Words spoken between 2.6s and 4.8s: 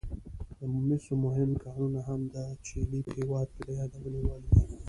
چیلي په هېواد کې د یادونې وړ دي.